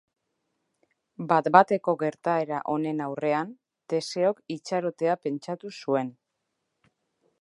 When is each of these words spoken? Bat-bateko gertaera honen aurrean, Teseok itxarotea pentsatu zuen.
Bat-bateko 1.31 1.93
gertaera 2.03 2.61
honen 2.75 3.03
aurrean, 3.09 3.53
Teseok 3.95 4.41
itxarotea 4.57 5.17
pentsatu 5.27 5.73
zuen. 5.83 6.11